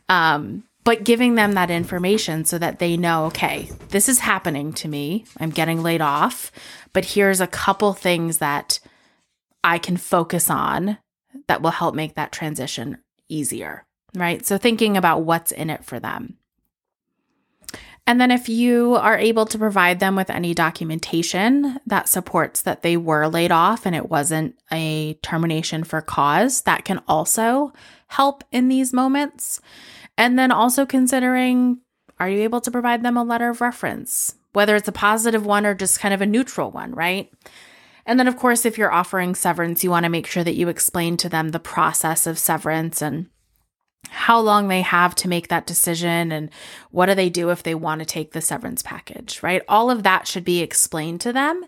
Um, 0.07 0.63
but 0.89 1.03
giving 1.03 1.35
them 1.35 1.51
that 1.51 1.69
information 1.69 2.43
so 2.45 2.57
that 2.57 2.79
they 2.79 2.97
know, 2.97 3.25
okay, 3.25 3.69
this 3.89 4.09
is 4.09 4.17
happening 4.17 4.73
to 4.73 4.87
me. 4.87 5.23
I'm 5.39 5.51
getting 5.51 5.83
laid 5.83 6.01
off, 6.01 6.51
but 6.93 7.05
here's 7.05 7.39
a 7.39 7.45
couple 7.45 7.93
things 7.93 8.39
that 8.39 8.79
I 9.63 9.77
can 9.77 9.97
focus 9.97 10.49
on 10.49 10.97
that 11.45 11.61
will 11.61 11.69
help 11.69 11.93
make 11.93 12.15
that 12.15 12.31
transition 12.31 12.97
easier, 13.27 13.85
right? 14.15 14.43
So 14.43 14.57
thinking 14.57 14.97
about 14.97 15.21
what's 15.21 15.51
in 15.51 15.69
it 15.69 15.85
for 15.85 15.99
them. 15.99 16.37
And 18.07 18.19
then, 18.19 18.31
if 18.31 18.49
you 18.49 18.95
are 18.95 19.19
able 19.19 19.45
to 19.45 19.59
provide 19.59 19.99
them 19.99 20.15
with 20.15 20.31
any 20.31 20.55
documentation 20.55 21.79
that 21.85 22.09
supports 22.09 22.63
that 22.63 22.81
they 22.81 22.97
were 22.97 23.27
laid 23.27 23.51
off 23.51 23.85
and 23.85 23.95
it 23.95 24.09
wasn't 24.09 24.55
a 24.71 25.13
termination 25.21 25.83
for 25.83 26.01
cause, 26.01 26.61
that 26.61 26.83
can 26.83 26.99
also 27.07 27.73
help 28.07 28.43
in 28.51 28.69
these 28.69 28.91
moments. 28.91 29.61
And 30.19 30.37
then 30.37 30.51
also 30.51 30.85
considering 30.85 31.79
are 32.19 32.29
you 32.29 32.41
able 32.41 32.59
to 32.61 32.71
provide 32.71 33.03
them 33.03 33.15
a 33.15 33.23
letter 33.23 33.49
of 33.49 33.61
reference, 33.61 34.35
whether 34.51 34.75
it's 34.75 34.89
a 34.89 34.91
positive 34.91 35.45
one 35.45 35.65
or 35.65 35.73
just 35.73 36.01
kind 36.01 36.13
of 36.13 36.21
a 36.21 36.25
neutral 36.25 36.71
one, 36.71 36.93
right? 36.93 37.31
And 38.05 38.19
then, 38.19 38.27
of 38.27 38.35
course, 38.35 38.65
if 38.65 38.77
you're 38.77 38.91
offering 38.91 39.33
severance, 39.33 39.81
you 39.81 39.89
want 39.89 40.03
to 40.03 40.09
make 40.09 40.27
sure 40.27 40.43
that 40.43 40.55
you 40.55 40.67
explain 40.67 41.15
to 41.17 41.29
them 41.29 41.49
the 41.49 41.59
process 41.59 42.27
of 42.27 42.37
severance 42.37 43.01
and 43.01 43.27
how 44.09 44.41
long 44.41 44.67
they 44.67 44.81
have 44.81 45.15
to 45.15 45.29
make 45.29 45.47
that 45.47 45.65
decision 45.65 46.33
and 46.33 46.49
what 46.91 47.05
do 47.05 47.15
they 47.15 47.29
do 47.29 47.49
if 47.49 47.63
they 47.63 47.75
want 47.75 47.99
to 47.99 48.05
take 48.05 48.33
the 48.33 48.41
severance 48.41 48.81
package, 48.81 49.41
right? 49.41 49.61
All 49.69 49.89
of 49.89 50.03
that 50.03 50.27
should 50.27 50.43
be 50.43 50.59
explained 50.59 51.21
to 51.21 51.31
them. 51.31 51.63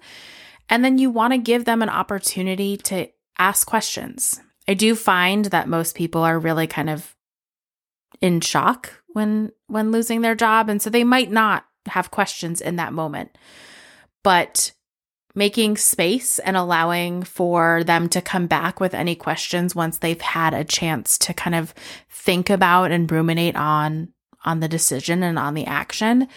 And 0.68 0.84
then 0.84 0.98
you 0.98 1.10
want 1.10 1.32
to 1.32 1.38
give 1.38 1.64
them 1.64 1.82
an 1.82 1.90
opportunity 1.90 2.76
to 2.78 3.08
ask 3.38 3.66
questions. 3.66 4.42
I 4.68 4.74
do 4.74 4.94
find 4.94 5.46
that 5.46 5.70
most 5.70 5.96
people 5.96 6.24
are 6.24 6.38
really 6.38 6.68
kind 6.68 6.90
of 6.90 7.16
in 8.22 8.40
shock 8.40 9.02
when 9.14 9.52
when 9.68 9.92
losing 9.92 10.22
their 10.22 10.36
job 10.36 10.70
and 10.70 10.82
so 10.82 10.90
they 10.90 11.04
might 11.04 11.32
not 11.32 11.66
have 11.88 12.12
questions 12.12 12.62
in 12.62 12.76
that 12.78 12.94
moment. 12.94 13.38
But 14.24 14.72
making 15.34 15.78
space 15.78 16.40
and 16.40 16.58
allowing 16.58 17.24
for 17.24 17.84
them 17.84 18.10
to 18.10 18.22
come 18.22 18.48
back 18.48 18.80
with 18.80 18.94
any 18.94 19.16
questions 19.16 19.76
once 19.76 19.98
they've 19.98 20.22
had 20.22 20.54
a 20.54 20.64
chance 20.64 21.18
to 21.18 21.34
kind 21.34 21.56
of 21.56 21.74
think 22.10 22.50
about 22.50 22.92
and 22.92 23.12
ruminate 23.12 23.56
on 23.56 24.10
on 24.44 24.60
the 24.60 24.68
decision 24.68 25.24
and 25.24 25.38
on 25.38 25.54
the 25.54 25.66
action 25.66 26.28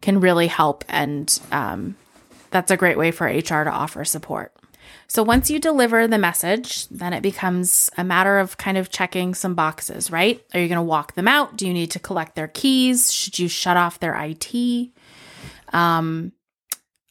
can 0.00 0.20
really 0.20 0.46
help 0.46 0.84
and 0.88 1.40
um, 1.50 1.96
that's 2.50 2.70
a 2.70 2.76
great 2.76 2.98
way 2.98 3.10
for 3.10 3.26
hr 3.26 3.40
to 3.40 3.70
offer 3.70 4.04
support 4.04 4.53
so 5.08 5.22
once 5.22 5.50
you 5.50 5.58
deliver 5.58 6.06
the 6.06 6.18
message 6.18 6.88
then 6.88 7.12
it 7.12 7.22
becomes 7.22 7.90
a 7.96 8.04
matter 8.04 8.38
of 8.38 8.56
kind 8.58 8.78
of 8.78 8.90
checking 8.90 9.34
some 9.34 9.54
boxes 9.54 10.10
right 10.10 10.44
are 10.54 10.60
you 10.60 10.68
going 10.68 10.76
to 10.76 10.82
walk 10.82 11.14
them 11.14 11.28
out 11.28 11.56
do 11.56 11.66
you 11.66 11.72
need 11.72 11.90
to 11.90 11.98
collect 11.98 12.34
their 12.34 12.48
keys 12.48 13.12
should 13.12 13.38
you 13.38 13.48
shut 13.48 13.76
off 13.76 14.00
their 14.00 14.14
it 14.16 14.90
um, 15.72 16.32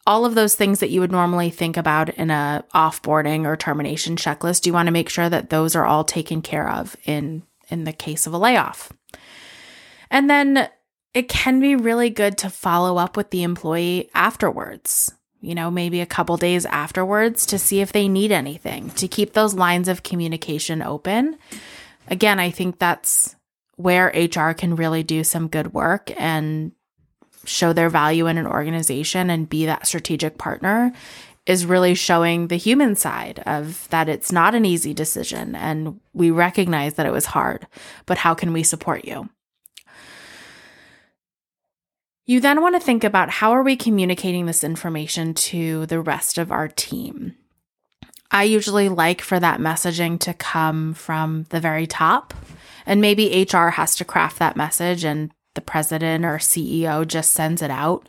all 0.05 0.25
of 0.25 0.35
those 0.35 0.55
things 0.55 0.79
that 0.79 0.89
you 0.89 0.99
would 0.99 1.11
normally 1.11 1.49
think 1.49 1.77
about 1.77 2.09
in 2.09 2.29
a 2.29 2.63
offboarding 2.73 3.45
or 3.45 3.55
termination 3.55 4.15
checklist, 4.15 4.61
Do 4.61 4.69
you 4.69 4.73
want 4.73 4.87
to 4.87 4.91
make 4.91 5.09
sure 5.09 5.29
that 5.29 5.49
those 5.49 5.75
are 5.75 5.85
all 5.85 6.03
taken 6.03 6.41
care 6.41 6.69
of 6.69 6.95
in 7.05 7.43
in 7.69 7.85
the 7.85 7.93
case 7.93 8.27
of 8.27 8.33
a 8.33 8.37
layoff. 8.37 8.91
And 10.11 10.29
then 10.29 10.69
it 11.13 11.29
can 11.29 11.59
be 11.59 11.75
really 11.75 12.09
good 12.09 12.37
to 12.39 12.49
follow 12.49 12.97
up 12.97 13.15
with 13.15 13.29
the 13.29 13.43
employee 13.43 14.09
afterwards. 14.13 15.13
You 15.43 15.55
know, 15.55 15.69
maybe 15.69 15.99
a 15.99 16.05
couple 16.05 16.37
days 16.37 16.65
afterwards 16.65 17.45
to 17.47 17.59
see 17.59 17.81
if 17.81 17.91
they 17.91 18.07
need 18.07 18.31
anything, 18.31 18.91
to 18.91 19.09
keep 19.09 19.33
those 19.33 19.53
lines 19.53 19.89
of 19.89 20.01
communication 20.01 20.81
open. 20.81 21.37
Again, 22.07 22.39
I 22.39 22.49
think 22.49 22.79
that's 22.79 23.35
where 23.75 24.07
HR 24.15 24.53
can 24.53 24.77
really 24.77 25.03
do 25.03 25.21
some 25.25 25.49
good 25.49 25.73
work 25.73 26.11
and 26.17 26.71
show 27.43 27.73
their 27.73 27.89
value 27.89 28.27
in 28.27 28.37
an 28.37 28.47
organization 28.47 29.29
and 29.29 29.49
be 29.49 29.65
that 29.65 29.85
strategic 29.85 30.37
partner 30.37 30.93
is 31.45 31.65
really 31.65 31.93
showing 31.93 32.47
the 32.47 32.55
human 32.55 32.95
side 32.95 33.43
of 33.45 33.87
that 33.89 34.07
it's 34.07 34.31
not 34.31 34.55
an 34.55 34.63
easy 34.63 34.93
decision 34.93 35.55
and 35.55 35.99
we 36.13 36.31
recognize 36.31 36.93
that 36.93 37.05
it 37.05 37.11
was 37.11 37.25
hard, 37.25 37.67
but 38.05 38.19
how 38.19 38.33
can 38.33 38.53
we 38.53 38.63
support 38.63 39.03
you? 39.03 39.27
You 42.25 42.39
then 42.39 42.61
want 42.61 42.75
to 42.75 42.79
think 42.79 43.03
about 43.03 43.29
how 43.29 43.51
are 43.51 43.63
we 43.63 43.75
communicating 43.75 44.45
this 44.45 44.63
information 44.63 45.33
to 45.33 45.85
the 45.87 45.99
rest 45.99 46.37
of 46.37 46.53
our 46.53 46.69
team? 46.69 47.35
I 48.31 48.43
usually 48.43 48.87
like 48.87 49.19
for 49.19 49.41
that 49.41 49.59
messaging 49.59 50.17
to 50.21 50.33
come 50.33 50.93
from 50.93 51.45
the 51.49 51.59
very 51.59 51.85
top, 51.85 52.33
and 52.85 53.01
maybe 53.01 53.45
HR 53.51 53.67
has 53.67 53.95
to 53.97 54.05
craft 54.05 54.39
that 54.39 54.55
message 54.55 55.03
and 55.03 55.31
the 55.53 55.61
president 55.61 56.23
or 56.23 56.37
CEO 56.37 57.05
just 57.05 57.31
sends 57.31 57.61
it 57.61 57.69
out. 57.69 58.07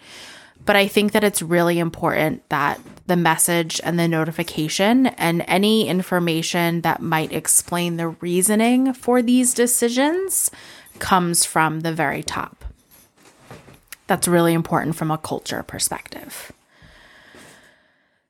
But 0.64 0.76
I 0.76 0.86
think 0.86 1.10
that 1.12 1.24
it's 1.24 1.42
really 1.42 1.80
important 1.80 2.48
that 2.50 2.80
the 3.06 3.16
message 3.16 3.80
and 3.82 3.98
the 3.98 4.08
notification 4.08 5.08
and 5.08 5.44
any 5.48 5.88
information 5.88 6.82
that 6.82 7.02
might 7.02 7.32
explain 7.32 7.96
the 7.96 8.08
reasoning 8.08 8.94
for 8.94 9.22
these 9.22 9.52
decisions 9.52 10.52
comes 11.00 11.44
from 11.44 11.80
the 11.80 11.92
very 11.92 12.22
top. 12.22 12.63
That's 14.06 14.28
really 14.28 14.52
important 14.52 14.96
from 14.96 15.10
a 15.10 15.18
culture 15.18 15.62
perspective. 15.62 16.52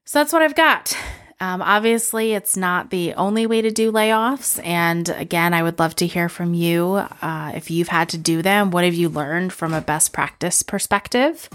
So 0.04 0.20
that's 0.20 0.32
what 0.32 0.42
I've 0.42 0.54
got. 0.54 0.96
Um, 1.40 1.60
obviously, 1.62 2.32
it's 2.32 2.56
not 2.56 2.90
the 2.90 3.14
only 3.14 3.46
way 3.46 3.60
to 3.60 3.70
do 3.70 3.90
layoffs. 3.90 4.64
And 4.64 5.08
again, 5.08 5.52
I 5.52 5.62
would 5.62 5.78
love 5.78 5.96
to 5.96 6.06
hear 6.06 6.28
from 6.28 6.54
you. 6.54 7.04
Uh, 7.20 7.52
if 7.54 7.70
you've 7.70 7.88
had 7.88 8.08
to 8.10 8.18
do 8.18 8.40
them, 8.40 8.70
what 8.70 8.84
have 8.84 8.94
you 8.94 9.08
learned 9.08 9.52
from 9.52 9.74
a 9.74 9.80
best 9.80 10.12
practice 10.12 10.62
perspective 10.62 11.48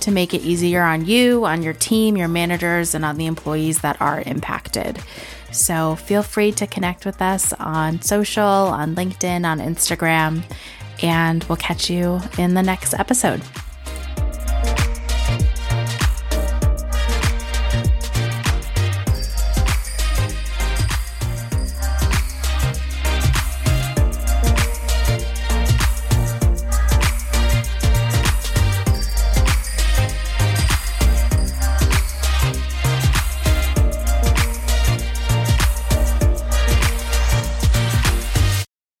to 0.00 0.10
make 0.10 0.34
it 0.34 0.42
easier 0.42 0.82
on 0.82 1.06
you, 1.06 1.44
on 1.44 1.62
your 1.62 1.74
team, 1.74 2.16
your 2.16 2.28
managers, 2.28 2.94
and 2.94 3.04
on 3.04 3.16
the 3.16 3.26
employees 3.26 3.80
that 3.82 4.00
are 4.00 4.22
impacted? 4.22 4.98
So 5.52 5.96
feel 5.96 6.22
free 6.22 6.52
to 6.52 6.66
connect 6.66 7.04
with 7.06 7.22
us 7.22 7.52
on 7.54 8.02
social, 8.02 8.44
on 8.44 8.94
LinkedIn, 8.94 9.44
on 9.44 9.58
Instagram, 9.58 10.42
and 11.02 11.44
we'll 11.44 11.56
catch 11.56 11.90
you 11.90 12.20
in 12.38 12.54
the 12.54 12.62
next 12.62 12.94
episode. 12.94 13.42